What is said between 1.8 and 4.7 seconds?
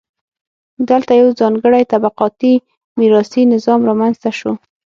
طبقاتي میراثي نظام رامنځته شو.